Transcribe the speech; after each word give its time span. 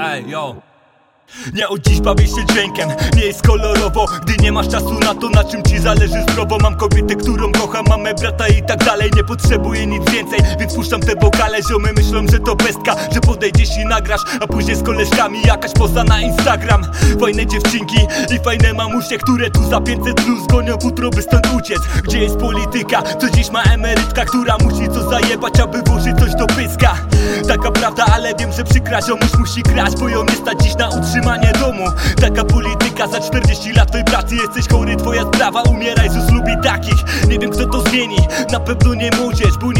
Ej, 0.00 0.24
yo. 0.28 0.54
Nie 1.54 1.68
od 1.68 1.80
dziś 1.80 2.00
bawię 2.00 2.26
się 2.26 2.46
dźwiękiem, 2.46 2.88
nie 3.16 3.26
jest 3.26 3.42
kolorowo 3.46 4.06
Gdy 4.22 4.42
nie 4.42 4.52
masz 4.52 4.68
czasu 4.68 4.94
na 4.94 5.14
to, 5.14 5.28
na 5.28 5.44
czym 5.44 5.62
ci 5.62 5.78
zależy 5.78 6.22
zdrowo. 6.22 6.58
Mam 6.58 6.76
kobietę, 6.76 7.14
którą 7.14 7.52
kocham, 7.52 7.84
mamy 7.88 8.14
brata 8.14 8.48
i 8.48 8.62
tak 8.62 8.84
dalej. 8.84 9.10
Nie 9.16 9.24
potrzebuję 9.24 9.86
nic 9.86 10.10
więcej, 10.10 10.38
więc 10.60 10.74
puszczam 10.74 11.00
te 11.00 11.16
wokale. 11.16 11.58
Ziomy 11.62 11.92
myślą, 11.92 12.26
że 12.32 12.38
to 12.38 12.56
pestka, 12.56 12.96
że 13.12 13.20
podejdziesz 13.20 13.68
i 13.82 13.84
nagrasz 13.84 14.20
A 14.40 14.46
później 14.46 14.76
z 14.76 14.82
koleżkami 14.82 15.38
jakaś 15.44 15.72
poza 15.72 16.04
na 16.04 16.20
Instagram. 16.20 16.82
Fajne 17.20 17.46
dziewczynki 17.46 17.98
i 18.34 18.44
fajne 18.44 18.72
mamusie, 18.74 19.18
które 19.18 19.50
tu 19.50 19.64
za 19.64 19.80
500 19.80 20.24
plus 20.24 20.46
gonią 20.46 20.78
futro, 20.78 21.10
by 21.10 21.22
stąd 21.22 21.48
uciec. 21.56 21.78
Gdzie 22.04 22.18
jest 22.18 22.36
polityka, 22.36 23.02
co 23.02 23.30
dziś 23.30 23.50
ma 23.50 23.62
emerytka, 23.62 24.24
która 24.24 24.56
musi 24.62 24.88
co 24.88 25.10
zajebać, 25.10 25.60
aby 25.60 25.82
że 28.90 28.96
przykra 28.96 29.08
ziomuś 29.08 29.38
musi 29.38 29.62
kraść, 29.62 29.96
bo 30.00 30.08
ją 30.08 30.24
nie 30.24 30.34
stać 30.34 30.62
dziś 30.62 30.76
na 30.76 30.88
utrzymanie 30.88 31.52
domu. 31.60 31.84
Taka 32.20 32.44
polityka 32.44 33.06
za 33.06 33.20
40 33.20 33.72
lat 33.72 33.88
twojej 33.88 34.04
pracy 34.04 34.34
Jesteś 34.34 34.68
chory, 34.68 34.96
twoja 34.96 35.22
sprawa, 35.22 35.62
umieraj, 35.62 36.10
Zus 36.10 36.30
lubi 36.30 36.52
takich. 36.62 37.28
Nie 37.28 37.38
wiem 37.38 37.50
kto 37.50 37.66
to 37.66 37.82
zmieni, 37.82 38.16
na 38.52 38.60
pewno 38.60 38.94
nie 38.94 39.10
młodzież 39.10 39.58
Bo 39.60 39.72
nie 39.72 39.79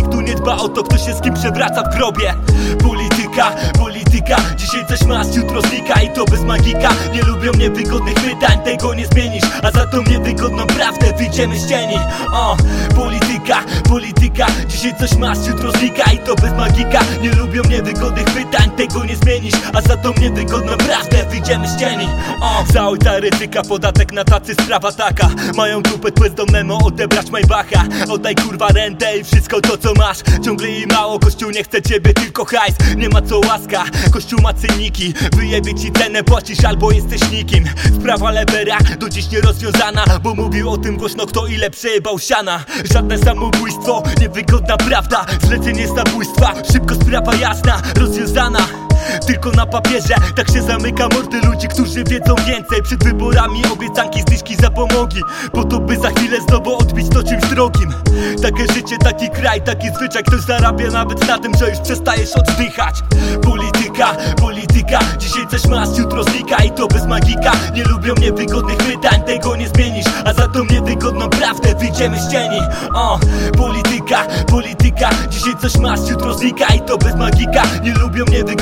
dba 0.50 0.62
o 0.62 0.68
to, 0.68 0.82
kto 0.82 0.98
się 0.98 1.14
z 1.14 1.20
kim 1.20 1.34
przewraca 1.34 1.82
w 1.82 1.96
grobie. 1.96 2.34
Polityka, 2.82 3.52
polityka, 3.78 4.36
dzisiaj 4.56 4.86
coś 4.86 5.02
masz, 5.02 5.36
jutro 5.36 5.60
znika 5.62 6.02
I 6.02 6.10
to 6.10 6.24
bez 6.24 6.42
magika, 6.42 6.88
nie 7.12 7.22
lubią 7.22 7.52
niewygodnych 7.52 8.14
pytań 8.14 8.58
Tego 8.64 8.94
nie 8.94 9.06
zmienisz, 9.06 9.44
a 9.62 9.70
za 9.70 9.86
tą 9.86 10.02
niewygodną 10.02 10.66
prawdę 10.66 11.12
wyjdziemy 11.18 11.58
z 11.58 11.68
cieni. 11.68 11.98
O, 12.32 12.56
polityka, 12.96 13.64
polityka, 13.88 14.46
dzisiaj 14.68 14.94
coś 15.00 15.16
masz, 15.18 15.38
jutro 15.48 15.70
znika 15.72 16.12
I 16.12 16.18
to 16.18 16.34
bez 16.34 16.52
magika, 16.52 17.00
nie 17.22 17.30
lubią 17.30 17.62
niewygodnych 17.70 18.24
pytań 18.24 18.70
Tego 18.76 19.04
nie 19.04 19.16
zmienisz, 19.16 19.54
a 19.74 19.80
za 19.80 19.96
tą 19.96 20.12
niewygodną 20.20 20.76
prawdę 20.76 21.24
wyjdziemy 21.30 21.68
z 21.68 21.76
cieni. 21.76 22.08
O, 22.40 22.64
za 23.02 23.20
ryzyka, 23.20 23.62
podatek 23.62 24.12
na 24.12 24.24
tacy 24.24 24.54
sprawa 24.54 24.92
taka. 24.92 25.28
Mają 25.56 25.82
kupę 25.82 26.12
bezdomnemu 26.20 26.86
odebrać 26.86 27.30
Maybacha. 27.30 27.84
Oddaj 28.08 28.34
kurwa 28.34 28.68
rentę 28.68 29.18
i 29.18 29.24
wszystko 29.24 29.60
to 29.60 29.78
co 29.78 29.94
masz 29.94 30.18
Ciągle 30.42 30.70
i 30.70 30.86
mało, 30.86 31.18
kościół 31.18 31.50
nie 31.50 31.64
chce 31.64 31.82
ciebie, 31.82 32.14
tylko 32.14 32.44
hajs. 32.44 32.74
Nie 32.96 33.08
ma 33.08 33.22
co 33.22 33.38
łaska, 33.38 33.84
kościół 34.12 34.40
ma 34.42 34.54
cyniki 34.54 35.14
Wyjebie 35.36 35.74
ci 35.74 35.92
cenę, 35.92 36.24
płacisz 36.24 36.64
albo 36.64 36.92
jesteś 36.92 37.30
nikim. 37.30 37.64
Sprawa 38.00 38.30
Lebera 38.30 38.78
do 38.98 39.08
dziś 39.08 39.30
nierozwiązana 39.30 40.04
Bo 40.22 40.34
mówił 40.34 40.70
o 40.70 40.78
tym 40.78 40.96
głośno 40.96 41.26
kto 41.26 41.46
ile 41.46 41.70
przejebał 41.70 42.18
siana. 42.18 42.64
Żadne 42.92 43.18
samobójstwo, 43.18 44.02
niewygodna 44.20 44.76
prawda? 44.76 45.26
Zlecenie 45.46 45.88
zabójstwa, 45.88 46.54
szybko 46.72 46.94
sprawa 46.94 47.34
jasna, 47.34 47.82
rozwiązana 47.96 48.89
tylko 49.26 49.50
na 49.50 49.66
papierze 49.66 50.14
Tak 50.36 50.50
się 50.50 50.62
zamyka 50.62 51.08
mordy 51.08 51.40
ludzi, 51.40 51.68
którzy 51.68 52.04
wiedzą 52.04 52.34
więcej. 52.34 52.82
Przed 52.82 53.04
wyborami 53.04 53.62
obiecanki, 53.72 54.20
zdyszki, 54.20 54.56
zapomogi. 54.56 55.22
Po 55.52 55.64
to 55.64 55.80
by 55.80 55.96
za 55.96 56.10
chwilę 56.10 56.40
znowu 56.48 56.78
odbić 56.78 57.08
to 57.08 57.22
czymś 57.22 57.44
drogim. 57.44 57.94
Takie 58.42 58.72
życie, 58.74 58.98
taki 58.98 59.30
kraj, 59.30 59.62
taki 59.62 59.88
zwyczaj. 59.96 60.24
Ktoś 60.24 60.40
zarabia 60.40 60.90
nawet 60.90 61.28
na 61.28 61.38
tym, 61.38 61.52
że 61.58 61.70
już 61.70 61.78
przestajesz 61.78 62.30
oddychać. 62.32 62.94
Polityka, 63.42 64.16
polityka. 64.40 64.98
Dzisiaj 65.18 65.46
coś 65.50 65.66
masz, 65.66 65.98
jutro 65.98 66.24
znika 66.24 66.64
i 66.64 66.70
to 66.70 66.86
bez 66.86 67.06
magika. 67.06 67.52
Nie 67.74 67.84
lubią 67.84 68.14
niewygodnych 68.14 68.76
pytań, 68.76 69.22
tego 69.26 69.56
nie 69.56 69.68
zmienisz. 69.68 70.06
A 70.24 70.32
za 70.32 70.48
tą 70.48 70.64
niewygodną 70.64 71.28
prawdę 71.28 71.74
wyjdziemy 71.74 72.20
z 72.20 72.32
cieni. 72.32 72.60
O, 72.94 73.18
polityka, 73.58 74.26
polityka. 74.46 75.10
Dzisiaj 75.30 75.54
coś 75.62 75.76
masz, 75.76 76.10
jutro 76.10 76.34
znika 76.34 76.74
i 76.74 76.80
to 76.80 76.98
bez 76.98 77.16
magika. 77.16 77.62
Nie 77.82 77.94
lubią 77.94 78.24
niewygodnych 78.24 78.59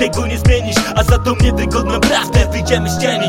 tego 0.00 0.26
nie 0.26 0.38
zmienisz 0.38 0.76
A 0.96 1.04
za 1.04 1.18
tą 1.18 1.34
niewygodną 1.42 2.00
prawdę 2.00 2.46
wyjdziemy 2.52 2.90
z 2.90 2.98
cieni 2.98 3.28